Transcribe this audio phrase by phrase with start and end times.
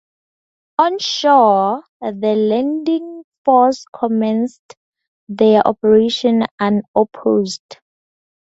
[0.79, 4.73] On shore, the landing force commenced
[5.29, 7.77] their operations unopposed.